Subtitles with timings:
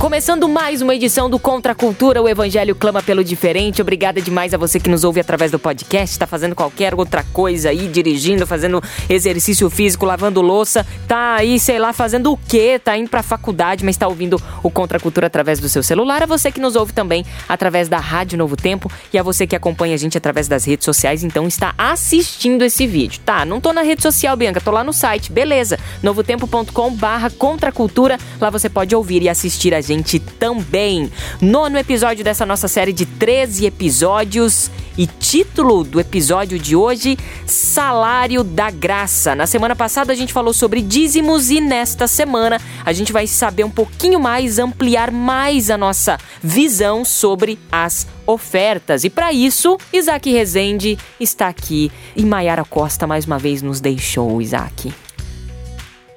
[0.00, 3.82] Começando mais uma edição do Contra a Cultura, o Evangelho clama pelo diferente.
[3.82, 7.68] Obrigada demais a você que nos ouve através do podcast, está fazendo qualquer outra coisa
[7.68, 12.80] aí, dirigindo, fazendo exercício físico, lavando louça, tá aí, sei lá, fazendo o quê?
[12.82, 16.22] Tá indo pra faculdade, mas está ouvindo o Contra a Cultura através do seu celular.
[16.22, 19.54] A você que nos ouve também através da Rádio Novo Tempo e a você que
[19.54, 23.20] acompanha a gente através das redes sociais, então está assistindo esse vídeo.
[23.22, 25.30] Tá, não tô na rede social, Bianca, tô lá no site.
[25.30, 25.78] Beleza.
[26.02, 28.18] novotempo.com/barra Contra Cultura.
[28.40, 31.10] Lá você pode ouvir e assistir a gente gente também.
[31.40, 34.70] Nono episódio dessa nossa série de 13 episódios.
[34.96, 39.34] E título do episódio de hoje: Salário da Graça.
[39.34, 43.64] Na semana passada a gente falou sobre dízimos e nesta semana a gente vai saber
[43.64, 49.02] um pouquinho mais, ampliar mais a nossa visão sobre as ofertas.
[49.04, 54.40] E para isso, Isaac Rezende está aqui e Maiara Costa mais uma vez nos deixou,
[54.40, 54.92] Isaac.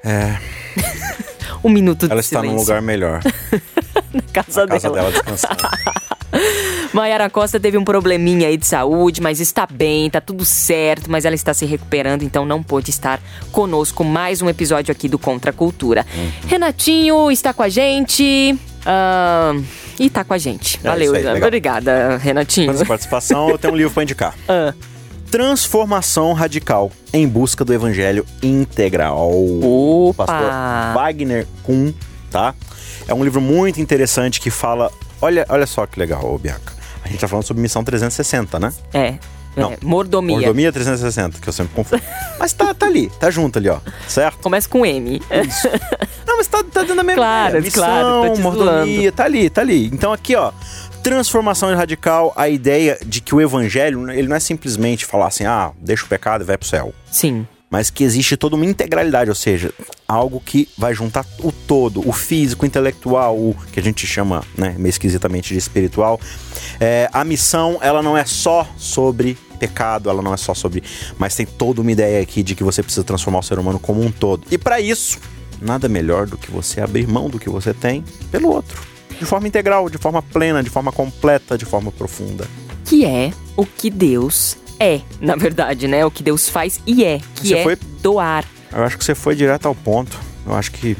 [0.03, 0.37] É.
[1.63, 2.47] um minuto de Ela silêncio.
[2.47, 3.21] está num lugar melhor.
[4.13, 4.95] na casa, Na casa dela.
[4.95, 5.57] dela descansando.
[6.93, 11.25] Mayara Costa teve um probleminha aí de saúde, mas está bem, tá tudo certo, mas
[11.25, 13.19] ela está se recuperando, então não pôde estar
[13.51, 16.05] conosco mais um episódio aqui do Contra a Cultura.
[16.15, 16.31] Uhum.
[16.47, 18.57] Renatinho está com a gente.
[18.85, 19.53] ah,
[19.99, 20.79] e tá com a gente.
[20.83, 21.43] É Valeu, aí.
[21.43, 22.71] Obrigada, Renatinho.
[22.71, 24.33] Essa participação, eu tenho um livro para indicar.
[24.49, 24.73] Ah,
[25.33, 29.31] Transformação Radical em Busca do Evangelho Integral.
[29.63, 30.27] Opa!
[30.27, 30.51] Pastor
[30.93, 31.91] Wagner Kuhn,
[32.29, 32.53] tá?
[33.07, 34.91] É um livro muito interessante que fala...
[35.19, 36.71] Olha, olha só que legal, ô Bianca.
[37.03, 38.71] A gente tá falando sobre Missão 360, né?
[38.93, 39.15] é.
[39.55, 39.71] Não.
[39.71, 40.35] é, mordomia.
[40.35, 42.01] Mordomia 360, que eu sempre confundo.
[42.39, 43.79] Mas tá, tá ali, tá junto ali, ó.
[44.07, 44.39] Certo?
[44.39, 45.21] Começa com M.
[46.25, 47.63] Não, mas tá, tá dando a mesma Claro, ideia.
[47.63, 49.87] Missão, claro, mordomia, tá ali, tá ali.
[49.93, 50.51] Então aqui, ó,
[51.03, 55.71] transformação radical, a ideia de que o evangelho, ele não é simplesmente falar assim, ah,
[55.79, 56.93] deixa o pecado e vai pro céu.
[57.11, 57.45] Sim.
[57.69, 59.73] Mas que existe toda uma integralidade, ou seja,
[60.07, 64.43] algo que vai juntar o todo, o físico, o intelectual, o que a gente chama,
[64.57, 66.21] né, meio esquisitamente de espiritual.
[66.79, 70.83] É, a missão, ela não é só sobre pecado, ela não é só sobre.
[71.17, 74.01] Mas tem toda uma ideia aqui de que você precisa transformar o ser humano como
[74.01, 74.45] um todo.
[74.51, 75.19] E para isso,
[75.59, 78.92] nada melhor do que você abrir mão do que você tem pelo outro.
[79.19, 82.45] De forma integral, de forma plena, de forma completa, de forma profunda.
[82.85, 86.05] Que é o que Deus é, na verdade, né?
[86.05, 88.43] O que Deus faz e é, que Você é foi- doar.
[88.71, 90.19] Eu acho que você foi direto ao ponto.
[90.45, 90.97] Eu acho que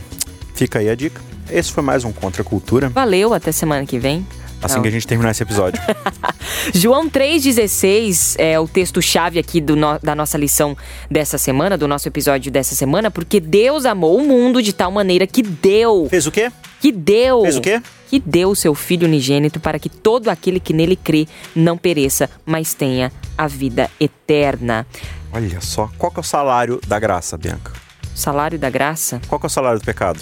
[0.56, 1.19] fica aí a dica.
[1.51, 2.88] Esse foi mais um Contra a Cultura.
[2.90, 4.25] Valeu, até semana que vem.
[4.62, 4.81] Assim Não.
[4.84, 5.81] que a gente terminar esse episódio.
[6.74, 10.78] João 3,16 é o texto-chave aqui do no- da nossa lição
[11.12, 15.28] dessa semana, do nosso episódio dessa semana, porque Deus amou o mundo de tal maneira
[15.28, 16.50] que deu, Fez o quê?
[16.83, 17.81] Que deu, Fez o quê?
[18.09, 22.29] que deu o seu Filho unigênito para que todo aquele que nele crê não pereça,
[22.45, 24.85] mas tenha a vida eterna.
[25.31, 25.89] Olha só.
[25.97, 27.71] Qual que é o salário da graça, Bianca?
[28.13, 30.19] Salário da graça, Qual que é o salário do pecado?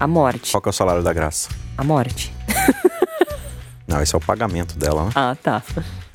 [0.00, 0.50] a morte.
[0.50, 1.48] Qual que é o salário da graça?
[1.78, 2.32] A morte.
[3.86, 5.10] Não, esse é o pagamento dela, né?
[5.14, 5.62] Ah, tá.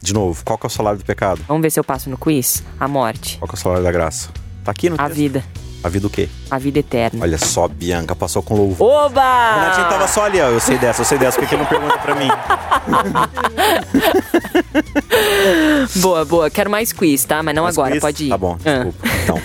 [0.01, 1.41] De novo, qual que é o salário do pecado?
[1.47, 2.63] Vamos ver se eu passo no quiz.
[2.79, 3.37] A morte.
[3.37, 4.29] Qual que é o salário da graça?
[4.63, 5.15] Tá aqui no A texto.
[5.15, 5.43] vida.
[5.85, 6.27] A vida o quê?
[6.49, 7.19] A vida eterna.
[7.21, 8.87] Olha só, Bianca passou com louvor.
[8.87, 9.53] O Oba!
[9.61, 10.47] Renatinho tava só ali, ó.
[10.47, 11.37] Eu sei dessa, eu sei dessa.
[11.37, 12.27] Por que que não pergunta pra mim?
[16.01, 16.49] Boa, boa.
[16.49, 17.41] Quero mais quiz, tá?
[17.43, 18.01] Mas não Mas agora, quiz?
[18.01, 18.29] pode ir.
[18.29, 18.83] Tá bom, Ah.
[18.83, 19.07] desculpa.
[19.23, 19.41] Então.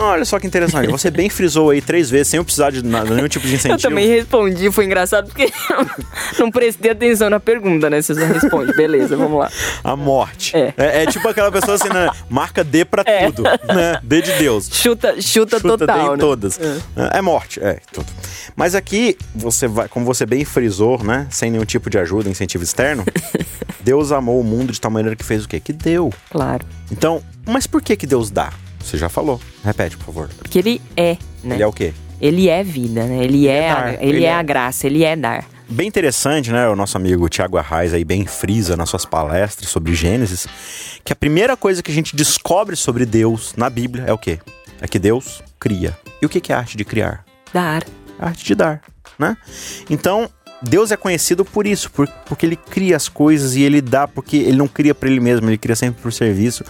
[0.00, 0.90] Olha só que interessante.
[0.90, 3.56] Você bem frisou aí três vezes, sem eu precisar de nada, nenhum tipo de Eu
[3.58, 3.82] incentivo.
[3.82, 5.52] também respondi, foi engraçado porque
[6.40, 8.00] não prestei atenção na pergunta, né?
[8.00, 8.74] Você só responde.
[8.74, 9.50] Beleza, vamos lá.
[9.84, 10.56] A morte.
[10.56, 10.72] É.
[10.76, 12.08] É, tipo aquela pessoa assim, né?
[12.30, 14.00] Marca D pra tudo, né?
[14.02, 14.68] D de Deus.
[14.72, 16.16] Chuta, chuta, Chuta D total, em né?
[16.18, 16.58] todas.
[17.12, 17.20] É.
[17.20, 18.06] morte, é, tudo.
[18.56, 21.26] Mas aqui, você vai, como você bem frisou, né?
[21.30, 23.04] Sem nenhum tipo de ajuda, incentivo externo,
[23.80, 25.60] Deus amou o mundo de tal maneira que fez o quê?
[25.60, 26.12] Que deu.
[26.30, 26.64] Claro.
[26.90, 28.50] Então, mas por que que Deus dá?
[28.82, 29.40] Você já falou.
[29.64, 30.30] Repete, por favor.
[30.38, 31.56] Porque ele é, né?
[31.56, 31.92] Ele é o quê?
[32.20, 33.24] Ele é vida, né?
[33.24, 35.44] Ele, é, é a, ele, ele é, é- a graça, ele é dar.
[35.68, 36.68] Bem interessante, né?
[36.68, 40.46] O nosso amigo Tiago Arraes aí bem frisa nas suas palestras sobre Gênesis,
[41.04, 44.40] que a primeira coisa que a gente descobre sobre Deus na Bíblia é o quê?
[44.80, 45.96] É que Deus cria.
[46.20, 47.24] E o que que é a arte de criar?
[47.54, 47.84] Dar.
[48.18, 48.82] a arte de dar,
[49.18, 49.36] né?
[49.88, 50.28] Então,
[50.62, 54.36] Deus é conhecido por isso, por, porque ele cria as coisas e ele dá, porque
[54.36, 56.64] ele não cria para ele mesmo, ele cria sempre por serviço.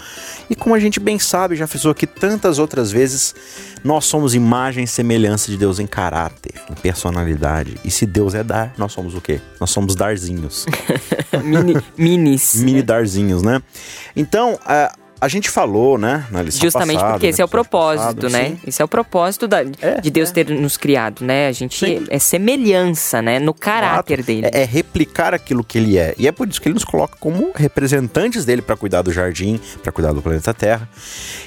[0.49, 3.35] E como a gente bem sabe, já frisou aqui tantas outras vezes,
[3.83, 7.79] nós somos imagem e semelhança de Deus em caráter, em personalidade.
[7.85, 9.41] E se Deus é dar, nós somos o quê?
[9.59, 10.67] Nós somos darzinhos.
[11.43, 12.57] Mini, minis.
[12.57, 13.63] Mini darzinhos, né?
[14.15, 18.03] Então, uh, a gente falou, né, na lição Justamente passada, porque esse é o propósito,
[18.07, 18.49] passado, né?
[18.51, 18.59] sim.
[18.67, 20.33] Esse é o propósito da- É, de Deus é.
[20.33, 21.47] ter nos criado, né?
[21.49, 22.07] A gente Sim.
[22.09, 23.39] é semelhança, né?
[23.39, 24.27] No caráter Exato.
[24.27, 24.47] dele.
[24.53, 26.15] É, é replicar aquilo que ele é.
[26.19, 29.61] E é por isso que ele nos coloca como representantes dele para cuidar do jardim,
[29.83, 30.89] para cuidar do planeta Terra.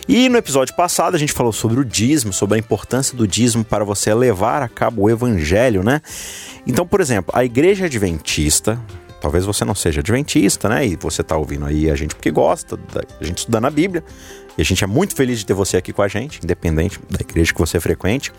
[0.07, 3.63] E no episódio passado a gente falou sobre o dízimo, sobre a importância do dízimo
[3.63, 6.01] para você levar a cabo o evangelho, né?
[6.67, 8.79] Então, por exemplo, a igreja adventista,
[9.23, 10.85] talvez você não seja adventista, né?
[10.85, 14.03] E você tá ouvindo aí a gente porque gosta, da, a gente estudando a Bíblia.
[14.57, 17.19] E a gente é muito feliz de ter você aqui com a gente, independente da
[17.21, 18.31] igreja que você frequente.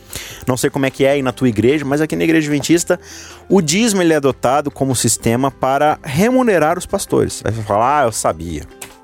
[0.46, 3.00] Não sei como é que é aí na tua igreja, mas aqui na igreja adventista,
[3.48, 7.42] o dízimo ele é adotado como sistema para remunerar os pastores.
[7.44, 8.62] Aí você fala, ah, eu sabia.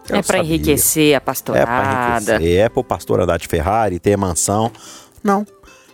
[0.08, 0.42] Eu É sabia.
[0.42, 1.66] enriquecer a É pastorada.
[1.66, 4.70] para enriquecer, é pro pastor andar de Ferrari, ter mansão.
[5.24, 5.44] Não.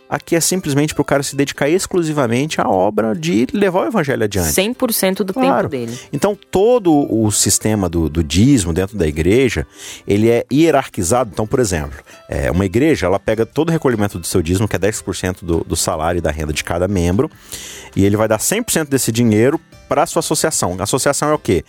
[0.09, 4.49] Aqui é simplesmente pro cara se dedicar exclusivamente à obra de levar o evangelho adiante.
[4.53, 5.69] 100% do Claro.
[5.69, 5.99] tempo dele.
[6.13, 9.67] Então, todo o sistema do, do dízimo dentro da igreja,
[10.07, 11.31] ele é hierarquizado.
[11.33, 11.99] Então, por exemplo,
[12.29, 15.65] é, uma igreja, ela pega todo o recolhimento do seu dízimo, que é 10% do,
[15.65, 17.31] do salário e da renda de cada membro,
[17.95, 20.77] e ele vai dar 100% desse dinheiro para sua associação.
[20.79, 21.65] A associação é o quê?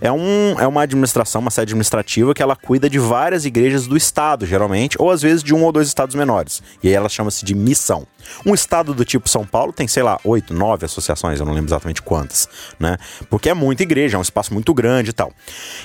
[0.00, 3.96] É, um, é uma administração, uma sede administrativa que ela cuida de várias igrejas do
[3.96, 6.62] estado, geralmente, ou às vezes de um ou dois estados menores.
[6.82, 8.06] E aí ela chama-se de missão.
[8.46, 11.68] Um estado do tipo São Paulo tem, sei lá, oito, nove associações, eu não lembro
[11.68, 12.48] exatamente quantas,
[12.78, 12.96] né?
[13.28, 15.32] Porque é muita igreja, é um espaço muito grande e tal.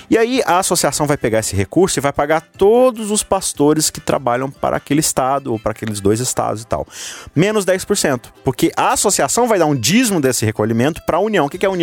[0.08, 4.00] E aí a associação vai pegar esse recurso e vai pagar todos os pastores que
[4.00, 6.86] trabalham para aquele estado ou para aqueles dois estados e tal.
[7.34, 11.46] Menos 10%, porque a associação vai dar um dízimo desse recolhimento para a União.
[11.46, 11.77] O que é a União?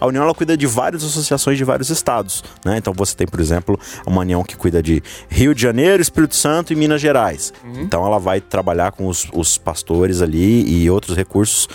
[0.00, 2.76] A União ela cuida de várias associações de vários estados, né?
[2.78, 6.72] Então você tem, por exemplo, uma União que cuida de Rio de Janeiro, Espírito Santo
[6.72, 7.52] e Minas Gerais.
[7.82, 11.68] Então ela vai trabalhar com os, os pastores ali e outros recursos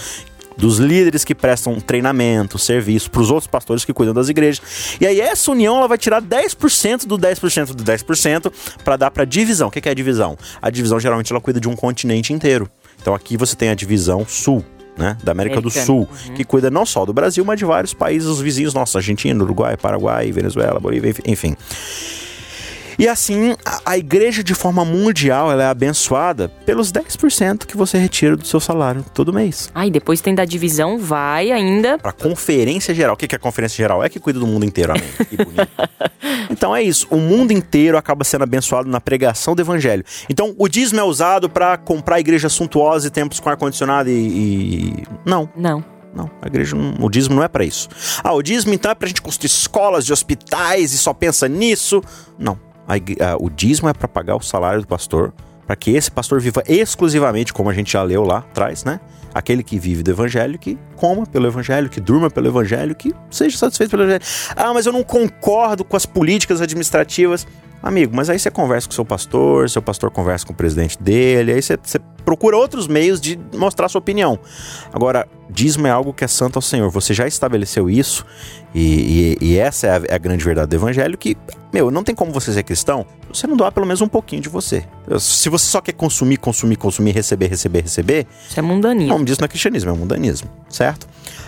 [0.57, 4.97] dos líderes que prestam treinamento, serviço para os outros pastores que cuidam das igrejas.
[4.99, 8.51] E aí essa união ela vai tirar 10% do 10% do 10%
[8.83, 9.67] para dar para divisão.
[9.67, 10.37] O que que é a divisão?
[10.61, 12.69] A divisão geralmente ela cuida de um continente inteiro.
[13.01, 14.63] Então aqui você tem a divisão sul,
[14.97, 15.85] né, da América do Americana.
[15.85, 19.75] Sul, que cuida não só do Brasil, mas de vários países vizinhos nossos, Argentina, Uruguai,
[19.77, 21.55] Paraguai, Venezuela, Bolívia, enf- enfim.
[22.97, 27.97] E assim, a, a igreja de forma mundial ela é abençoada pelos 10% que você
[27.97, 29.69] retira do seu salário todo mês.
[29.73, 31.97] Ah, e depois tem da divisão, vai ainda.
[31.97, 33.15] Para conferência geral.
[33.15, 34.03] O que que é a conferência geral?
[34.03, 35.09] É que cuida do mundo inteiro, amém.
[35.29, 35.67] Que bonito.
[36.49, 37.07] Então é isso.
[37.09, 40.03] O mundo inteiro acaba sendo abençoado na pregação do evangelho.
[40.29, 45.03] Então o dízimo é usado para comprar igreja suntuosa e templos com ar-condicionado e, e.
[45.25, 45.49] Não.
[45.55, 45.83] Não.
[46.13, 47.89] Não, a igreja não, o dízimo não é para isso.
[48.23, 52.01] Ah, o dízimo então é pra gente construir escolas de hospitais e só pensa nisso.
[52.37, 52.57] Não.
[52.87, 55.33] A ah, o dízimo é para pagar o salário do pastor,
[55.65, 58.99] para que esse pastor viva exclusivamente, como a gente já leu lá atrás, né?
[59.33, 63.57] Aquele que vive do evangelho, que coma pelo evangelho, que durma pelo evangelho, que seja
[63.57, 64.23] satisfeito pelo evangelho.
[64.55, 67.47] Ah, mas eu não concordo com as políticas administrativas.
[67.83, 71.51] Amigo, mas aí você conversa com seu pastor, seu pastor conversa com o presidente dele,
[71.51, 74.39] aí você, você procura outros meios de mostrar sua opinião.
[74.93, 76.89] Agora, dízimo é algo que é santo ao Senhor.
[76.91, 78.25] Você já estabeleceu isso,
[78.73, 81.35] e, e- e essa é a, é a grande verdade do evangelho, que,
[81.73, 84.47] meu, não tem como você ser cristão, você não doar pelo menos um pouquinho de
[84.47, 84.85] você.
[85.19, 89.09] Se você só quer consumir, consumir, consumir, receber, receber, receber, Isso é o mundanismo.
[89.13, 91.05] nome disso não é cristianismo, é mundanismo, certo?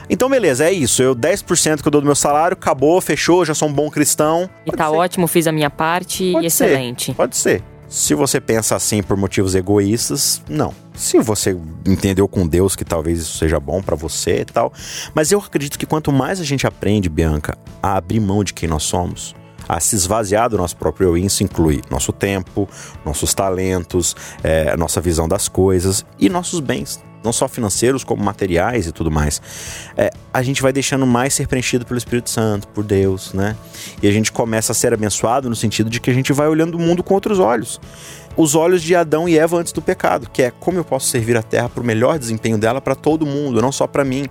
[0.10, 1.02] Então, beleza, é isso.
[1.02, 4.50] Eu 10% que eu dou do meu salário, acabou, fechou, já sou um bom cristão.
[4.66, 4.96] E Pode tá ser.
[4.96, 6.66] ótimo, fiz a minha parte Pode ser.
[6.66, 7.14] excelente.
[7.14, 7.64] Pode ser.
[7.88, 10.74] Se você pensa assim por motivos egoístas, não.
[10.96, 14.74] Se você entendeu com Deus que talvez isso seja bom pra você e tal.
[15.14, 18.68] Mas eu acredito que quanto mais a gente aprende, Bianca, a abrir mão de quem
[18.68, 19.36] nós somos,
[19.70, 22.68] a se esvaziar do nosso próprio eu, e isso inclui nosso tempo,
[23.06, 27.04] nossos talentos, é, a nossa visão das coisas e nossos bens.
[27.26, 29.42] Não só financeiros, como materiais e tudo mais.
[29.98, 33.56] É, a gente vai deixando mais ser preenchido pelo Espírito Santo, por Deus, né?
[34.02, 36.76] E a gente começa a ser abençoado no sentido de que a gente vai olhando
[36.76, 37.82] o mundo com outros olhos.
[38.38, 41.36] Os olhos de Adão e Eva antes do pecado, que é como eu posso servir
[41.36, 44.28] a terra para o melhor desempenho dela para todo mundo, não só para mim.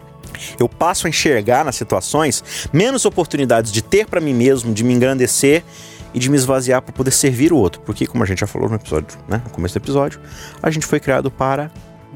[0.59, 4.93] Eu passo a enxergar nas situações menos oportunidades de ter para mim mesmo, de me
[4.93, 5.65] engrandecer
[6.13, 7.81] e de me esvaziar para poder servir o outro.
[7.81, 10.21] Porque, como a gente já falou no episódio, né, no começo do episódio,
[10.63, 11.71] a gente foi criado para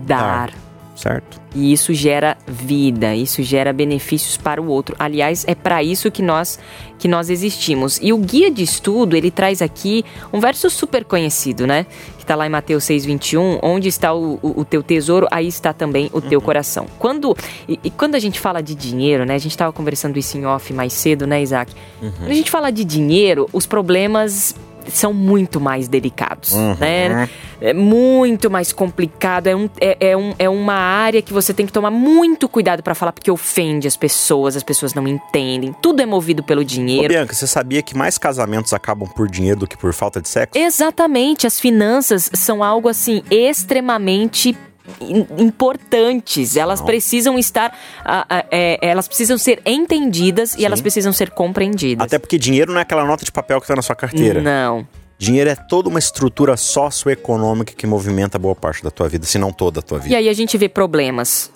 [0.07, 0.68] Dar.
[0.99, 1.41] Certo?
[1.55, 4.97] E isso gera vida, isso gera benefícios para o outro.
[4.99, 6.59] Aliás, é para isso que nós
[6.99, 8.01] que nós existimos.
[8.03, 11.87] E o guia de estudo, ele traz aqui um verso super conhecido, né?
[12.17, 15.73] Que está lá em Mateus 6:21, onde está o, o, o, teu tesouro, aí está
[15.73, 16.45] também o teu uhum.
[16.45, 16.87] coração.
[16.99, 17.37] Quando
[17.69, 19.35] e, e, quando a gente fala de dinheiro, né?
[19.35, 21.73] A gente estava conversando isso em off mais cedo, né, Isaac?
[22.03, 22.11] Uhum.
[22.11, 24.57] Quando a gente fala de dinheiro, os problemas
[24.91, 26.77] são muito mais delicados, uhum.
[26.79, 27.29] né?
[27.61, 31.67] É muito mais complicado, é, um, é, é, um, é uma área que você tem
[31.67, 36.01] que tomar muito cuidado para falar, porque ofende as pessoas, as pessoas não entendem, tudo
[36.01, 37.07] é movido pelo dinheiro.
[37.07, 40.29] Ô, Bianca, você sabia que mais casamentos acabam por dinheiro do que por falta de
[40.29, 40.57] sexo?
[40.57, 44.57] Exatamente, as finanças são algo assim extremamente
[45.39, 46.57] importantes.
[46.57, 46.87] Elas Não.
[46.87, 47.77] precisam estar.
[48.51, 50.63] é, elas precisam ser entendidas Sim.
[50.63, 52.07] e elas precisam ser compreendidas.
[52.07, 54.41] Até porque dinheiro não é aquela nota de papel que está na sua carteira.
[54.41, 54.87] Não.
[55.19, 59.53] Dinheiro é toda uma estrutura socioeconômica que movimenta boa parte da tua vida, se não
[59.53, 60.15] toda a tua vida.
[60.15, 61.51] E aí a gente vê problemas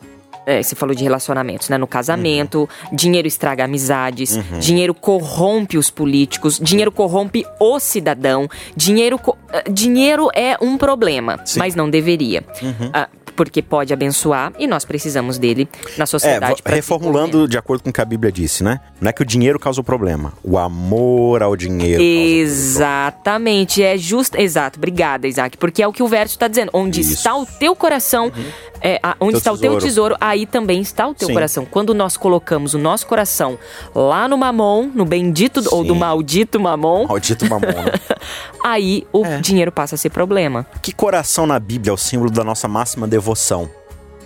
[0.47, 1.79] é, você falou de relacionamentos, né?
[1.79, 2.97] No casamento, uhum.
[2.97, 4.59] dinheiro estraga amizades, uhum.
[4.59, 9.21] dinheiro corrompe os políticos, dinheiro corrompe o cidadão, dinheiro,
[9.53, 11.59] eh, dinheiro é um problema, Sim.
[11.59, 12.45] mas não deveria.
[12.63, 12.89] Uhum.
[12.89, 16.63] Uh, porque pode abençoar e nós precisamos dele na sociedade.
[16.65, 18.81] É, reformulando de acordo com o que a Bíblia disse, né?
[19.01, 22.03] Não é que o dinheiro causa o problema, o amor ao dinheiro.
[22.03, 24.79] Exatamente, é justo, exato.
[24.79, 26.71] Obrigada, Isaac, porque é o que o verso está dizendo.
[26.73, 27.15] Onde Isso.
[27.15, 28.45] está o teu coração, uhum.
[28.81, 29.77] é, a, onde teu está tesouro.
[29.77, 31.35] o teu tesouro, aí também está o teu Sim.
[31.35, 31.65] coração.
[31.65, 33.59] Quando nós colocamos o nosso coração
[33.95, 35.69] lá no mamon, no bendito Sim.
[35.73, 37.93] ou do maldito mamon, maldito mamon, né?
[38.63, 39.41] aí o é.
[39.41, 40.67] dinheiro passa a ser problema.
[40.83, 43.71] Que coração na Bíblia é o símbolo da nossa máxima devoção devoção.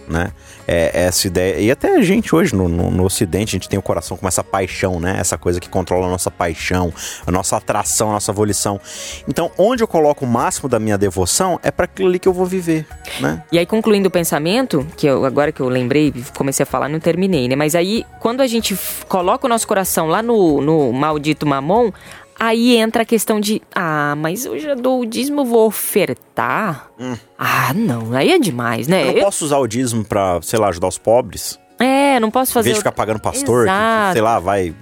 [0.09, 0.33] Né?
[0.69, 1.59] É, essa ideia.
[1.59, 4.27] E até a gente hoje no, no, no, Ocidente, a gente tem o coração com
[4.29, 5.17] essa paixão, né?
[5.19, 6.93] Essa coisa que controla a nossa paixão,
[7.27, 8.81] a nossa atração, a nossa volição.
[9.29, 12.33] Então, onde eu coloco o máximo da minha devoção é para aquilo ali que eu
[12.33, 12.87] vou viver,
[13.21, 13.43] né?
[13.51, 17.01] E aí, concluindo o pensamento, que eu, agora que eu lembrei, comecei a falar, não
[17.01, 17.57] terminei, né?
[17.57, 21.91] Mas aí, quando a gente coloca o nosso coração lá no, no maldito mamon,
[22.39, 26.91] Aí entra a questão de, ah, mas eu já dou o dízimo, vou ofertar?
[26.99, 27.17] Hum.
[27.39, 29.03] Ah, não, aí é demais, né?
[29.03, 29.25] Eu não eu...
[29.25, 31.59] posso usar o dízimo pra, sei lá, ajudar os pobres?
[31.79, 32.69] É, não posso fazer.
[32.69, 34.75] Em vez de ficar pagando pastor, que, sei lá, vai.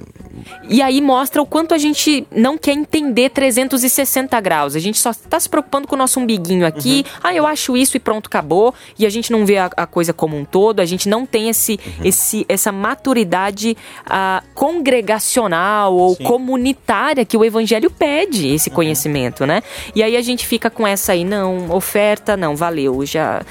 [0.69, 4.75] E aí mostra o quanto a gente não quer entender 360 graus.
[4.75, 7.05] A gente só está se preocupando com o nosso umbiguinho aqui.
[7.07, 7.21] Uhum.
[7.23, 8.75] Ah, eu acho isso e pronto, acabou.
[8.99, 10.81] E a gente não vê a, a coisa como um todo.
[10.81, 12.05] A gente não tem esse, uhum.
[12.05, 13.77] esse, essa maturidade
[14.07, 16.25] uh, congregacional ou Sim.
[16.25, 18.77] comunitária que o evangelho pede, esse uhum.
[18.77, 19.63] conhecimento, né?
[19.95, 23.43] E aí a gente fica com essa aí, não, oferta, não, valeu, já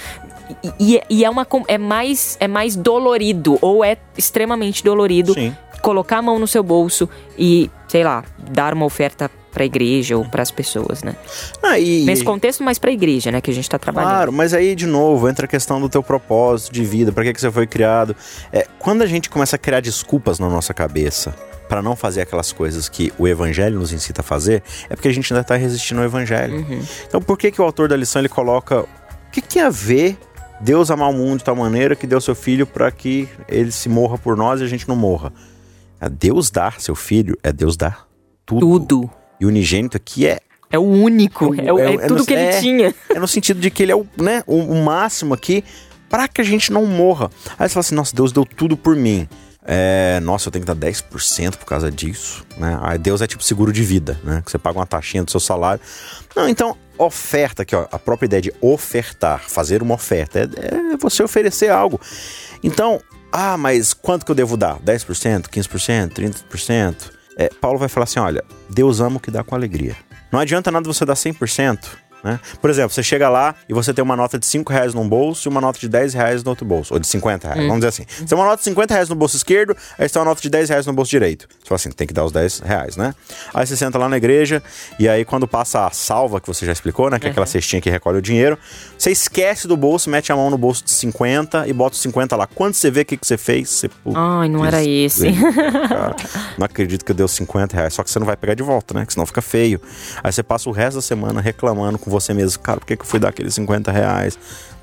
[0.80, 5.56] e, e, é, uma, é, mais, é mais dolorido, ou é extremamente dolorido, Sim.
[5.84, 10.18] Colocar a mão no seu bolso e, sei lá, dar uma oferta para a igreja
[10.18, 11.16] ou para as pessoas, né?
[11.62, 11.78] Ah.
[11.78, 14.12] Nesse contexto, mais para a igreja, né, que a gente está trabalhando.
[14.12, 17.34] Claro, mas aí de novo entra a questão do teu propósito de vida, para que
[17.34, 18.16] que você foi criado.
[18.52, 21.36] É, quando a gente começa a criar desculpas na nossa cabeça
[21.68, 25.14] para não fazer aquelas coisas que o evangelho nos incita a fazer, é porque a
[25.14, 26.56] gente ainda está resistindo ao evangelho.
[26.56, 26.82] Uhum.
[27.08, 28.88] Então, por que que o autor da lição ele coloca o
[29.32, 30.18] que que tem a ver
[30.64, 33.90] Deus amar o mundo de tal maneira que deu seu filho para que ele se
[33.90, 35.34] morra por nós e a gente não morra.
[36.04, 38.06] É Deus dar seu filho é Deus dar
[38.46, 38.60] tudo.
[38.60, 39.10] Tudo.
[39.40, 42.34] E o unigênito aqui é é o único, é, é, é, é tudo no, que
[42.34, 42.96] ele tinha.
[43.10, 45.64] É no sentido de que ele é o, né, o, o máximo aqui
[46.10, 47.30] para que a gente não morra.
[47.60, 49.30] Aí você fala assim: nossa, Deus deu tudo por mim.
[49.66, 52.78] É, nossa, eu tenho que dar 10% por causa disso, né?
[52.82, 54.42] Aí Deus é tipo seguro de vida, né?
[54.44, 55.80] Que você paga uma taxinha do seu salário.
[56.36, 60.98] Não, então, oferta aqui, ó, a própria ideia de ofertar, fazer uma oferta, é, é
[60.98, 62.02] você oferecer algo.
[62.62, 63.00] Então,
[63.36, 64.78] ah, mas quanto que eu devo dar?
[64.80, 66.96] 10%, 15%, 30%?
[67.36, 69.96] É, Paulo vai falar assim: olha, Deus ama o que dá com alegria.
[70.32, 71.80] Não adianta nada você dar 100%,
[72.24, 72.40] né?
[72.62, 75.48] Por exemplo, você chega lá e você tem uma nota de 5 reais num bolso
[75.48, 76.94] e uma nota de 10 reais no outro bolso.
[76.94, 77.68] Ou de 50 reais, hum.
[77.68, 78.06] vamos dizer assim.
[78.08, 80.42] Você tem uma nota de 50 reais no bolso esquerdo, aí você tem uma nota
[80.42, 81.48] de 10 reais no bolso direito.
[81.50, 83.14] Você fala assim, tem que dar os 10 reais, né?
[83.54, 84.64] Aí você senta lá na igreja
[84.98, 87.20] e aí quando passa a salva, que você já explicou, né?
[87.20, 88.58] Que é aquela cestinha que recolhe o dinheiro,
[88.98, 92.36] você esquece do bolso, mete a mão no bolso de 50 e bota os 50
[92.36, 92.48] lá.
[92.48, 93.90] Quando você vê o que, que você fez, você...
[94.16, 95.32] Ai, não era esse.
[95.90, 96.16] Cara,
[96.58, 97.94] não acredito que eu dei os 50 reais.
[97.94, 99.06] Só que você não vai pegar de volta, né?
[99.06, 99.82] Que senão fica feio.
[100.24, 103.02] Aí você passa o resto da semana reclamando com você mesmo, cara, por que, que
[103.02, 104.38] eu fui dar aqueles 50 reais?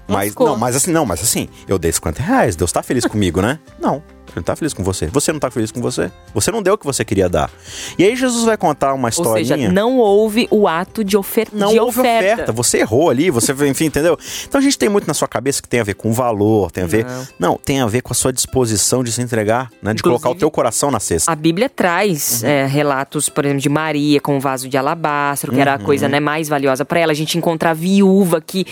[0.06, 3.40] Mas, não, mas assim, não, mas assim, eu dei 50 reais, Deus tá feliz comigo,
[3.40, 3.60] né?
[3.78, 4.02] Não.
[4.30, 5.06] Ele não tá feliz com você.
[5.08, 6.10] Você não tá feliz com você.
[6.34, 7.50] Você não deu o que você queria dar.
[7.98, 9.44] E aí Jesus vai contar uma Ou historinha.
[9.56, 12.52] seja, não houve o ato de, ofer Não de houve oferta.
[12.52, 14.18] Você errou ali, você, enfim, entendeu?
[14.48, 16.84] Então a gente tem muito na sua cabeça que tem a ver com valor, tem
[16.84, 17.04] a ver.
[17.38, 17.50] Não.
[17.50, 19.92] Não, tem a ver com a sua disposição de se entregar, né?
[19.92, 21.30] De Inclusive, colocar o teu coração na cesta.
[21.30, 22.48] A Bíblia traz Uhum.
[22.48, 25.84] é, relatos, por exemplo, de Maria com o vaso de alabastro, que era a Uhum.
[25.84, 27.12] coisa né, mais valiosa pra ela.
[27.12, 28.64] A gente encontra a viúva que,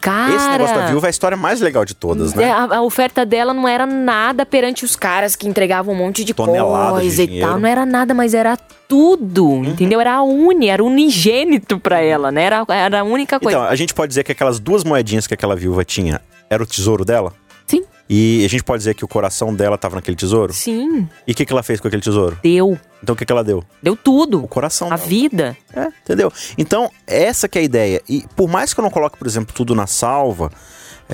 [0.00, 0.34] cara...
[0.34, 2.44] Esse negócio da viúva é a história mais legal de todas, né?
[2.44, 6.24] É, a, a oferta dela não era nada perante os caras que entregavam um monte
[6.24, 7.48] de Toneladas de coisa e dinheiro.
[7.50, 7.58] tal.
[7.58, 9.64] Não era nada, mas era tudo, Uhum.
[9.64, 10.00] entendeu?
[10.00, 12.44] Era a uni, era unigênito pra ela, né?
[12.44, 13.58] Era, era a única coisa.
[13.58, 16.66] Então, a gente pode dizer que aquelas duas moedinhas que aquela viúva tinha era o
[16.66, 17.32] tesouro dela?
[17.66, 20.52] Sim, E a gente pode dizer que o coração dela estava naquele tesouro?
[20.52, 22.38] sim, E o que, que ela fez com aquele tesouro?
[22.42, 22.78] deu.
[23.02, 23.64] Então o que, que ela deu?
[23.82, 24.44] Deu tudo.
[24.44, 25.08] O coração A dela.
[25.08, 25.56] vida.
[25.74, 26.30] É, entendeu?
[26.58, 28.02] Então, essa que é a ideia.
[28.08, 30.50] E por mais que eu não coloque, por exemplo, tudo na salva,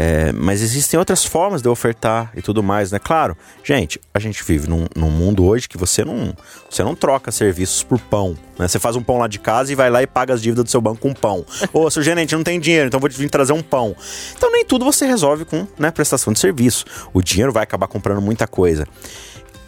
[0.01, 3.01] é, mas existem outras formas de ofertar e tudo mais, né?
[3.01, 6.33] Claro, gente, a gente vive num, num mundo hoje que você não,
[6.71, 8.69] você não troca serviços por pão, né?
[8.69, 10.71] Você faz um pão lá de casa e vai lá e paga as dívidas do
[10.71, 11.45] seu banco com pão.
[11.75, 13.97] Ô, seu gerente, não tem dinheiro, então vou te vir trazer um pão.
[14.37, 16.85] Então nem tudo você resolve com né, prestação de serviço.
[17.13, 18.87] O dinheiro vai acabar comprando muita coisa.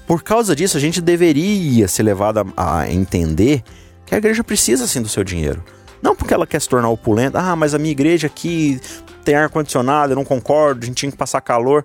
[0.06, 3.64] Por causa disso, a gente deveria ser levado a, a entender
[4.06, 5.64] que a igreja precisa sim do seu dinheiro.
[6.02, 8.80] Não porque ela quer se tornar opulenta, ah, mas a minha igreja aqui
[9.25, 11.85] tem ar-condicionado, eu não concordo, a gente tinha que passar calor.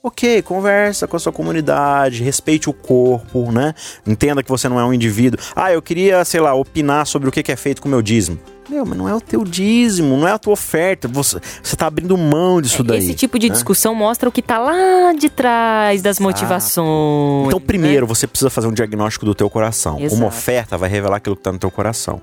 [0.00, 3.74] Ok, conversa com a sua comunidade, respeite o corpo, né?
[4.06, 5.40] Entenda que você não é um indivíduo.
[5.56, 8.38] Ah, eu queria, sei lá, opinar sobre o que é feito com o meu dízimo.
[8.68, 11.08] Meu, mas não é o teu dízimo, não é a tua oferta.
[11.08, 12.98] Você, você tá abrindo mão disso daí.
[12.98, 13.54] Esse tipo de né?
[13.54, 17.46] discussão mostra o que tá lá de trás das motivações.
[17.46, 17.66] Então, né?
[17.66, 19.98] primeiro, você precisa fazer um diagnóstico do teu coração.
[19.98, 20.14] Exato.
[20.14, 22.20] Uma oferta vai revelar aquilo que tá no teu coração.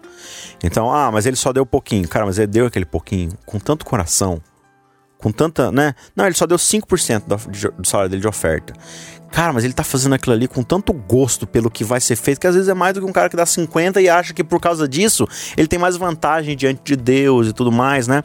[0.64, 2.08] Então, ah, mas ele só deu pouquinho.
[2.08, 4.40] Cara, mas ele deu aquele pouquinho com tanto coração,
[5.25, 5.96] com tanta, né?
[6.15, 8.74] Não, ele só deu 5% do, do salário dele de oferta.
[9.32, 12.39] Cara, mas ele tá fazendo aquilo ali com tanto gosto pelo que vai ser feito,
[12.39, 14.44] que às vezes é mais do que um cara que dá 50 e acha que
[14.44, 15.27] por causa disso
[15.58, 18.24] ele tem mais vantagem diante de Deus e tudo mais, né?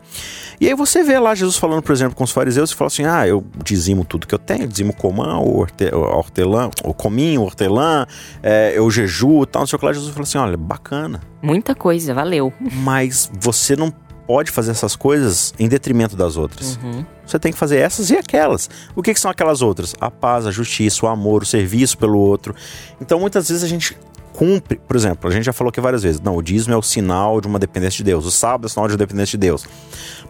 [0.60, 3.06] E aí você vê lá Jesus falando, por exemplo, com os fariseus e fala assim:
[3.06, 7.40] ah, eu dizimo tudo que eu tenho, dizimo comã, o horte- o hortelã, o cominho,
[7.40, 8.06] o hortelã,
[8.42, 9.92] é, eu jejuo e tal, não sei o que lá.
[9.94, 12.52] Jesus falou assim: olha, bacana, Muita coisa, valeu.
[12.60, 13.90] mas você não
[14.30, 16.78] pode fazer essas coisas em detrimento das outras.
[17.26, 18.70] Você tem que fazer essas e aquelas.
[18.94, 19.92] O que, que são aquelas outras?
[20.00, 22.54] A paz, a justiça, o amor, o serviço pelo outro.
[23.00, 23.98] Então, muitas vezes a gente
[24.32, 26.82] cumpre, por exemplo, a gente já falou aqui várias vezes, não, o dízimo é o
[26.82, 29.38] sinal de uma dependência de Deus, o sábado é o sinal de uma dependência de
[29.38, 29.66] Deus.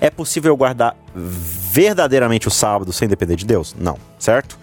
[0.00, 3.76] É possível eu guardar verdadeiramente o sábado sem depender de Deus?
[3.78, 4.58] Não, certo?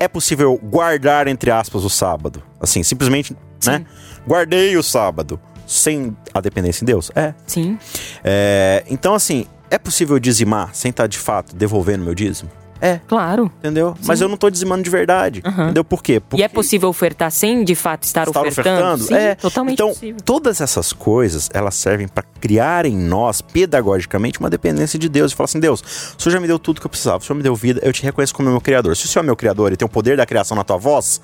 [0.00, 2.42] É possível guardar, entre aspas, o sábado?
[2.58, 3.84] Assim, simplesmente, né?
[4.26, 5.38] Guardei o sábado
[5.68, 7.10] sem a dependência em Deus?
[7.14, 7.34] É.
[7.46, 7.78] Sim.
[8.24, 12.50] É, então, assim, é possível dizimar sem estar de fato devolvendo meu dízimo?
[12.80, 13.50] É, Claro.
[13.58, 13.96] entendeu?
[14.06, 15.42] Mas eu não tô dizimando de verdade.
[15.44, 16.20] Entendeu por quê?
[16.20, 19.02] Porque E é possível ofertar sem, de fato, estar, estar ofertando?
[19.02, 19.34] Sim, é.
[19.34, 20.20] totalmente então, possível.
[20.24, 25.32] todas essas coisas, elas servem para criar em nós, pedagogicamente, uma dependência de Deus.
[25.32, 25.80] E falar assim, Deus,
[26.16, 27.92] o Senhor já me deu tudo que eu precisava, o Senhor me deu vida, eu
[27.92, 28.96] te reconheço como meu Criador.
[28.96, 31.20] Se o Senhor é meu Criador e tem o poder da criação na tua voz,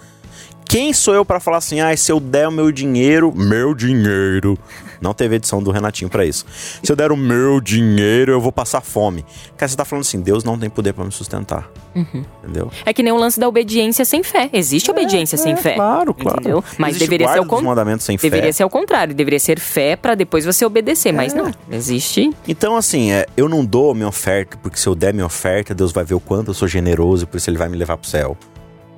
[0.67, 4.59] quem sou eu para falar assim, ah, se eu der o meu dinheiro, meu dinheiro.
[5.01, 6.47] Não teve edição do Renatinho para isso.
[6.83, 9.25] Se eu der o meu dinheiro, eu vou passar fome.
[9.57, 11.71] Cara, você tá falando assim, Deus não tem poder para me sustentar.
[11.95, 12.25] Uhum.
[12.43, 12.71] Entendeu?
[12.87, 14.49] É que nem o lance da obediência sem fé.
[14.53, 15.75] Existe obediência sem é, fé.
[15.75, 16.41] claro, claro.
[16.41, 16.65] Entendeu?
[16.79, 17.61] Mas Existe deveria ser, o con...
[17.61, 18.31] mandamentos sem fé.
[18.31, 19.15] deveria ser ao contrário.
[19.15, 21.13] Deveria ser fé pra depois você obedecer.
[21.13, 21.37] Mas É.
[21.37, 21.53] não.
[21.71, 22.31] Existe.
[22.49, 25.93] Então, assim, é, eu não dou minha oferta, porque se eu der minha oferta, Deus
[25.93, 28.09] vai ver o quanto eu sou generoso e por isso ele vai me levar pro
[28.09, 28.37] céu.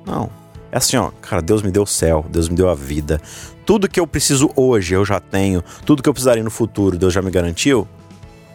[0.05, 0.29] Não.
[0.71, 3.21] É assim, ó, cara, Deus me deu o céu, Deus me deu a vida.
[3.65, 7.13] Tudo que eu preciso hoje eu já tenho, tudo que eu precisaria no futuro, Deus
[7.13, 7.87] já me garantiu.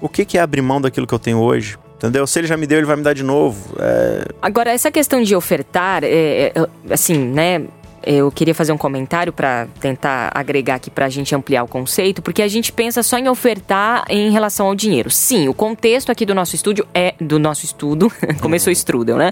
[0.01, 1.79] O que, que é abrir mão daquilo que eu tenho hoje?
[1.97, 2.27] Entendeu?
[2.27, 3.77] Se ele já me deu, ele vai me dar de novo.
[3.79, 6.53] É, Agora, essa questão de ofertar, é, é,
[6.91, 7.63] assim, né?
[8.05, 12.43] Eu queria fazer um comentário pra tentar agregar aqui pra gente ampliar o conceito, porque
[12.43, 15.11] a gente pensa só em ofertar em relação ao dinheiro.
[15.11, 18.11] Sim, o contexto aqui do nosso estúdio é do nosso estudo.
[18.41, 19.31] Começou Strudel, né?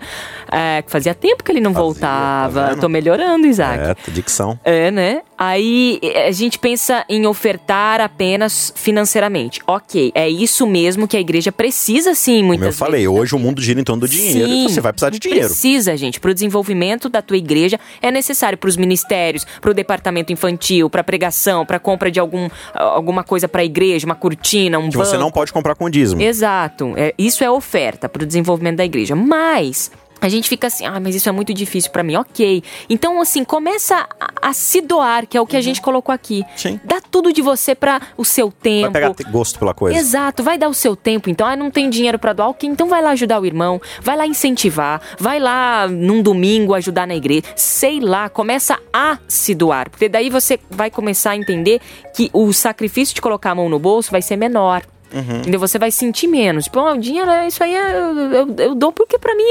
[0.51, 2.69] É, fazia tempo que ele não Fazia, voltava.
[2.71, 2.77] tá?
[2.77, 3.99] Tô melhorando, Isaac.
[4.07, 4.59] é dicção.
[4.65, 5.23] É, né?
[5.39, 9.61] Aí eh, a gente pensa em ofertar apenas financeiramente.
[9.67, 13.19] Ok, é isso mesmo que a igreja precisa sim, Como muitas eu falei, vezes.
[13.21, 15.47] hoje o mundo gira em torno do dinheiro Sim, e você vai precisar de dinheiro.
[15.47, 16.21] Precisa, gente.
[16.21, 20.89] Para o desenvolvimento da tua igreja é necessário para os ministérios, para o departamento infantil,
[20.89, 24.97] para pregação, para compra de algum, alguma coisa para a igreja, uma cortina, um Que
[24.97, 25.25] você banco.
[25.25, 26.21] não pode comprar com dízimo.
[26.23, 26.93] Exato.
[26.97, 29.17] É, isso é oferta para o desenvolvimento da igreja.
[29.17, 29.91] Mas
[30.21, 32.17] a gente fica assim, ah, mas isso é muito difícil para mim.
[32.17, 32.63] Ok.
[32.89, 36.45] Então, assim, começa a, a, se doar, que é o que a gente colocou aqui.
[36.57, 36.79] Sim.
[36.85, 38.93] Dá tudo de você para o seu tempo.
[38.93, 39.99] Vai pegar gosto pela coisa.
[39.99, 41.31] Exato, vai dar o seu tempo.
[41.31, 42.69] Então, ah, não tem dinheiro para doar, ok.
[42.69, 47.15] Então vai lá ajudar o irmão, vai lá incentivar, vai lá num domingo ajudar na
[47.15, 47.43] igreja.
[47.57, 49.89] Sei lá, começa a se doar.
[49.91, 51.81] Porque daí você vai começar a entender
[52.15, 54.83] que o sacrifício de colocar a mão no bolso vai ser menor.
[55.13, 55.39] Uhum.
[55.39, 55.61] Entendeu?
[55.61, 56.65] Você vai sentir menos.
[56.65, 59.45] Tipo, oh, o dinheiro, isso aí é, eu, eu, eu, dou porque para mim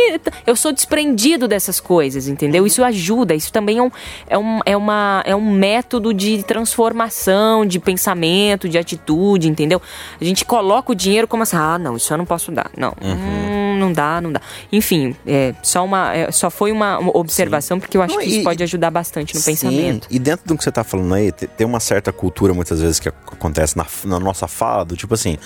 [0.45, 2.65] eu sou desprendido dessas coisas, entendeu?
[2.65, 3.35] Isso ajuda.
[3.35, 3.91] Isso também é um,
[4.27, 9.81] é, um, é, uma, é um método de transformação, de pensamento, de atitude, entendeu?
[10.19, 12.71] A gente coloca o dinheiro como assim, ah, não, isso eu não posso dar.
[12.77, 12.93] Não.
[13.01, 13.13] Uhum.
[13.13, 14.41] Hum, não dá, não dá.
[14.71, 17.81] Enfim, é, só, uma, é, só foi uma, observação, Sim.
[17.81, 19.51] porque eu acho não, que isso pode ajudar bastante no Sim.
[19.51, 20.07] pensamento.
[20.09, 23.09] E dentro do que você tá falando aí, tem uma certa cultura muitas vezes que
[23.09, 25.37] acontece na, na nossa fala, do tipo assim,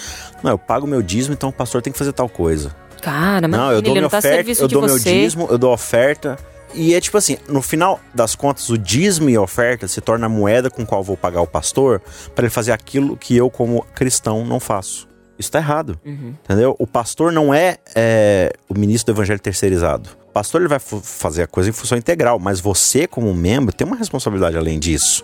[0.43, 2.75] não, eu pago meu dízimo, então o pastor tem que fazer tal coisa.
[3.01, 6.37] Cara, mas não, eu dou minha tá oferta, eu dou meu dízimo, eu dou oferta.
[6.73, 10.25] E é tipo assim, no final das contas, o dízimo e a oferta se torna
[10.25, 12.01] a moeda com qual vou pagar o pastor
[12.33, 15.07] para ele fazer aquilo que eu, como cristão, não faço.
[15.37, 15.99] Isso tá errado.
[16.05, 16.33] Uhum.
[16.43, 16.75] Entendeu?
[16.79, 20.09] O pastor não é, é, o ministro do evangelho terceirizado.
[20.29, 23.85] O pastor ele vai fazer a coisa em função integral, mas você, como membro, tem
[23.85, 25.23] uma responsabilidade além disso.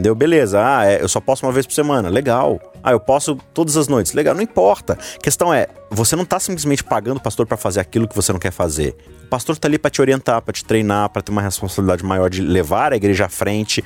[0.00, 0.14] Entendeu?
[0.14, 2.08] Beleza, ah, é, eu só posso uma vez por semana.
[2.08, 2.58] Legal.
[2.82, 4.14] Ah, eu posso todas as noites.
[4.14, 4.94] Legal, não importa.
[4.94, 8.32] A questão é, você não está simplesmente pagando o pastor para fazer aquilo que você
[8.32, 8.96] não quer fazer.
[9.24, 12.30] O pastor está ali para te orientar, para te treinar, para ter uma responsabilidade maior
[12.30, 13.84] de levar a igreja à frente.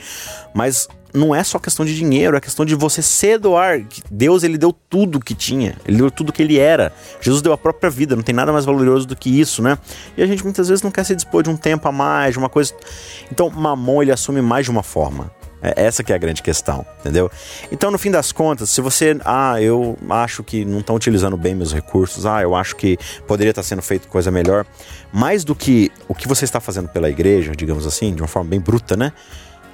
[0.54, 3.82] Mas não é só questão de dinheiro, é questão de você se doar.
[4.08, 5.76] Deus, ele deu tudo que tinha.
[5.84, 6.92] Ele deu tudo que ele era.
[7.20, 9.76] Jesus deu a própria vida, não tem nada mais valoroso do que isso, né?
[10.16, 12.38] E a gente muitas vezes não quer se dispor de um tempo a mais, de
[12.38, 12.72] uma coisa.
[13.32, 15.28] Então, Mamon, ele assume mais de uma forma.
[15.64, 17.30] É essa que é a grande questão, entendeu?
[17.72, 21.54] Então, no fim das contas, se você, ah, eu acho que não estão utilizando bem
[21.54, 24.66] meus recursos, ah, eu acho que poderia estar sendo feito coisa melhor,
[25.10, 28.50] mais do que o que você está fazendo pela igreja, digamos assim, de uma forma
[28.50, 29.10] bem bruta, né?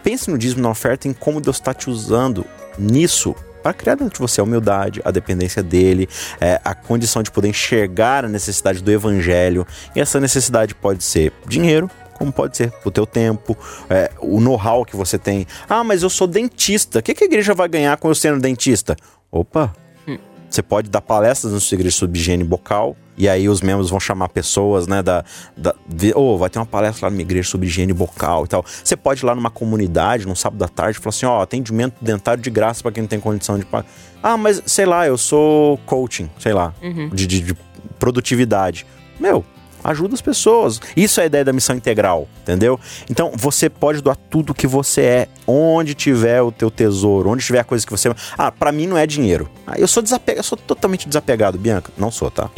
[0.05, 2.47] Pense no dízimo na oferta em como Deus está te usando
[2.79, 6.09] nisso para criar dentro de você a humildade, a dependência dele,
[6.41, 9.67] é, a condição de poder enxergar a necessidade do evangelho.
[9.95, 13.57] E essa necessidade pode ser dinheiro, como pode ser o teu tempo,
[13.89, 15.47] é, o know-how que você tem.
[15.67, 16.99] Ah, mas eu sou dentista.
[16.99, 18.95] O que, que a igreja vai ganhar com eu sendo dentista?
[19.33, 19.73] Opa,
[20.07, 20.19] hum.
[20.49, 22.95] você pode dar palestras no sua igreja sobre higiene bucal.
[23.17, 25.25] E aí os membros vão chamar pessoas, né, da...
[25.57, 25.75] da
[26.15, 28.67] oh, vai ter uma palestra lá na minha igreja sobre higiene bucal e tal.
[28.67, 31.95] Você pode ir lá numa comunidade, num sábado à tarde, falar assim, ó, oh, atendimento
[32.03, 33.89] dentário de graça para quem não tem condição de pagar.
[34.23, 37.09] Ah, mas sei lá, eu sou coaching, sei lá, uhum.
[37.09, 37.57] de, de, de
[37.99, 38.87] produtividade.
[39.19, 39.43] Meu,
[39.83, 40.81] ajuda as pessoas.
[40.97, 42.79] Isso é a ideia da missão integral, entendeu?
[43.09, 47.61] Então você pode doar tudo que você é, onde tiver o teu tesouro, onde tiver
[47.61, 48.13] a coisa que você.
[48.37, 49.51] Ah, para mim não é dinheiro.
[49.67, 51.93] Ah, eu sou desapegado, eu sou totalmente desapegado, Bianca.
[51.97, 52.51] Não sou, tá?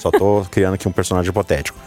[0.00, 1.78] Só tô criando aqui um personagem hipotético.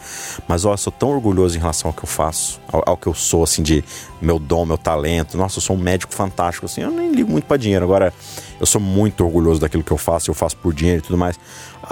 [0.47, 3.07] Mas ó, eu sou tão orgulhoso em relação ao que eu faço, ao, ao, que
[3.07, 3.83] eu sou, assim, de
[4.21, 5.37] meu dom, meu talento.
[5.37, 6.81] Nossa, eu sou um médico fantástico, assim.
[6.81, 7.83] Eu nem ligo muito para dinheiro.
[7.83, 8.13] Agora,
[8.59, 11.37] eu sou muito orgulhoso daquilo que eu faço, eu faço por dinheiro e tudo mais.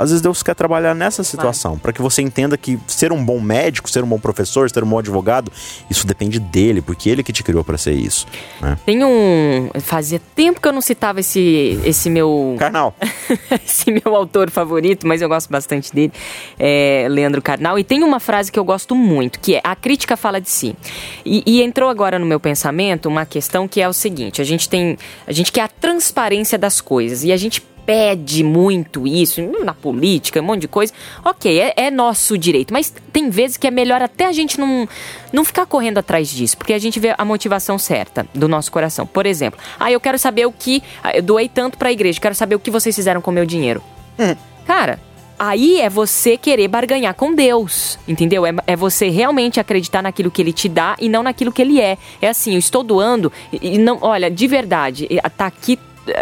[0.01, 3.39] Às vezes Deus quer trabalhar nessa situação, para que você entenda que ser um bom
[3.39, 5.51] médico, ser um bom professor, ser um bom advogado,
[5.91, 8.25] isso depende dele, porque ele que te criou para ser isso.
[8.59, 8.79] Né?
[8.83, 9.69] Tem um.
[9.79, 12.55] Fazia tempo que eu não citava esse, esse meu.
[12.57, 12.95] Carnal.
[13.63, 16.11] esse meu autor favorito, mas eu gosto bastante dele,
[16.57, 17.77] é Leandro Carnal.
[17.77, 20.75] E tem uma frase que eu gosto muito, que é: a crítica fala de si.
[21.23, 24.67] E, e entrou agora no meu pensamento uma questão que é o seguinte: a gente
[24.67, 24.97] tem.
[25.27, 27.61] A gente quer a transparência das coisas e a gente
[27.91, 30.93] pede muito isso, na política, um monte de coisa.
[31.25, 34.87] Ok, é, é, nosso direito, mas tem vezes que é melhor até a gente não,
[35.33, 39.05] não ficar correndo atrás disso, porque a gente vê a motivação certa do nosso coração.
[39.05, 40.81] Por exemplo, ah, eu quero saber o que.
[41.03, 43.33] Ah, eu doei tanto para a igreja, quero saber o que vocês fizeram com o
[43.33, 43.83] meu dinheiro.
[44.17, 44.37] Hum.
[44.65, 44.97] Cara,
[45.37, 48.45] aí é você querer barganhar com Deus, entendeu?
[48.45, 51.81] É, é, você realmente acreditar naquilo que Ele te dá e não naquilo que Ele
[51.81, 51.97] é.
[52.21, 55.77] É assim, eu estou doando e não, olha, de verdade, tá aqui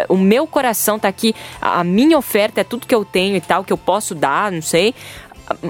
[0.08, 3.64] o meu coração tá aqui, a minha oferta é tudo que eu tenho e tal,
[3.64, 4.94] que eu posso dar, não sei.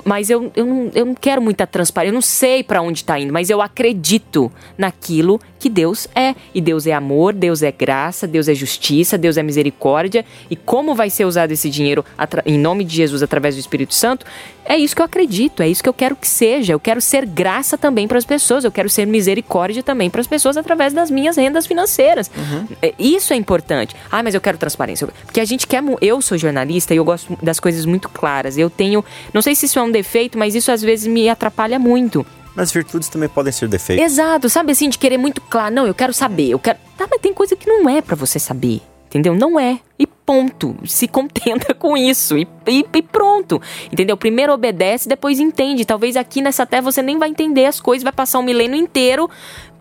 [0.05, 3.19] Mas eu, eu, não, eu não quero muita transparência, eu não sei para onde está
[3.19, 6.35] indo, mas eu acredito naquilo que Deus é.
[6.55, 10.25] E Deus é amor, Deus é graça, Deus é justiça, Deus é misericórdia.
[10.51, 12.05] E como vai ser usado esse dinheiro
[12.47, 14.27] em nome de Jesus através do Espírito Santo,
[14.65, 16.73] é isso que eu acredito, é isso que eu quero que seja.
[16.73, 20.27] Eu quero ser graça também para as pessoas, eu quero ser misericórdia também para as
[20.27, 22.31] pessoas através das minhas rendas financeiras.
[22.37, 22.67] Uhum.
[22.81, 23.95] É, isso é importante.
[24.11, 25.07] Ah, mas eu quero transparência.
[25.25, 25.83] Porque a gente quer.
[26.01, 28.57] Eu sou jornalista e eu gosto das coisas muito claras.
[28.57, 29.05] Eu tenho.
[29.35, 32.25] Não sei se isso é um defeito, mas isso às vezes me atrapalha muito.
[32.55, 34.05] Mas virtudes também podem ser defeitos.
[34.05, 35.75] Exato, sabe assim, de querer muito claro.
[35.75, 36.79] Não, eu quero saber, eu quero.
[36.97, 38.83] Tá, mas tem coisa que não é para você saber.
[39.11, 39.35] Entendeu?
[39.35, 39.81] Não é.
[39.99, 40.77] E ponto.
[40.87, 43.61] Se contenta com isso e, e, e, pronto.
[43.93, 44.17] Entendeu?
[44.17, 45.85] Primeiro obedece, depois entende.
[45.85, 49.29] Talvez aqui nessa terra você nem vai entender as coisas, vai passar um milênio inteiro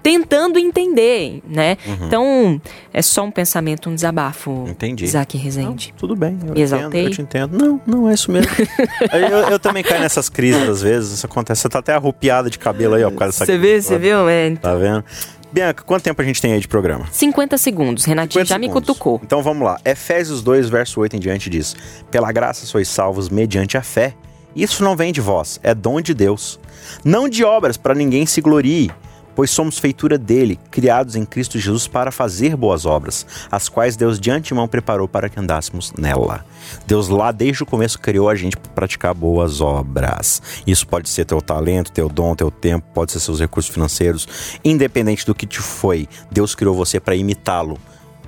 [0.01, 1.77] tentando entender, né?
[1.85, 2.07] Uhum.
[2.07, 2.62] Então,
[2.93, 4.65] é só um pensamento, um desabafo.
[4.67, 5.03] Entendi.
[5.03, 5.89] Isaac Rezende.
[5.91, 7.01] Não, tudo bem, eu Exaltei.
[7.01, 7.57] entendo, eu te entendo.
[7.57, 8.51] Não, não é isso mesmo.
[9.12, 11.62] eu, eu, também caio nessas crises às vezes, isso acontece.
[11.62, 14.27] Você tá até arrupiada de cabelo aí, ó, por causa dessa Você vê, você viu?
[14.29, 14.55] É.
[14.55, 15.03] Tá vendo?
[15.51, 17.07] Bianca, quanto tempo a gente tem aí de programa?
[17.12, 18.05] 50 segundos.
[18.05, 18.67] Renatinho 50 já segundos.
[18.67, 19.19] me cutucou.
[19.23, 19.79] Então vamos lá.
[19.83, 21.75] Efésios 2, verso 8 em diante diz:
[22.12, 24.13] Pela graça sois salvos mediante a fé.
[24.55, 26.59] Isso não vem de vós, é dom de Deus.
[27.03, 28.91] Não de obras para ninguém se glorie
[29.39, 34.19] pois somos feitura dele, criados em Cristo Jesus para fazer boas obras, as quais Deus
[34.19, 36.43] de antemão preparou para que andássemos nela.
[36.86, 40.41] Deus lá desde o começo criou a gente para praticar boas obras.
[40.67, 44.28] Isso pode ser teu talento, teu dom, teu tempo, pode ser seus recursos financeiros,
[44.62, 46.06] independente do que te foi.
[46.30, 47.80] Deus criou você para imitá-lo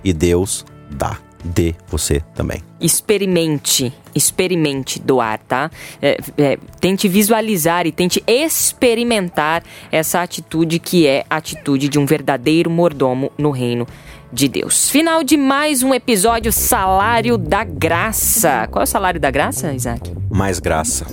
[0.06, 2.62] e Deus dá de você também.
[2.80, 5.70] Experimente, experimente doar, tá?
[6.02, 12.06] É, é, tente visualizar e tente experimentar essa atitude que é a atitude de um
[12.06, 13.88] verdadeiro mordomo no reino
[14.32, 14.90] de Deus.
[14.90, 18.68] Final de mais um episódio Salário da Graça.
[18.72, 20.12] Qual é o salário da graça, Isaac?
[20.30, 21.06] Mais graça.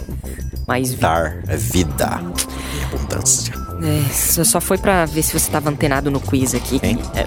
[0.67, 1.09] Mais vida.
[1.09, 2.21] Dar vida
[2.79, 3.68] e abundância.
[3.83, 6.81] É, só foi para ver se você estava antenado no quiz aqui.
[6.83, 7.27] É.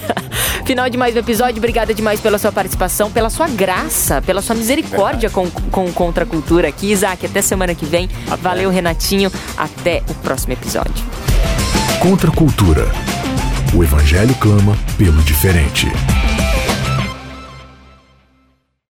[0.64, 1.58] Final de mais um episódio.
[1.58, 6.26] Obrigada demais pela sua participação, pela sua graça, pela sua misericórdia com, com Contra a
[6.26, 6.92] Cultura aqui.
[6.92, 8.08] Isaac, até semana que vem.
[8.26, 8.36] Até.
[8.36, 9.32] Valeu, Renatinho.
[9.56, 11.04] Até o próximo episódio.
[12.00, 12.86] Contra a Cultura.
[13.74, 15.88] O Evangelho clama pelo diferente.